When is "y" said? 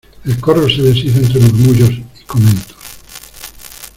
1.91-2.23